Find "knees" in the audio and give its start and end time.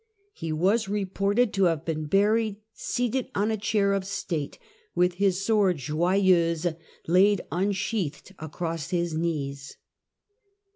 9.13-9.77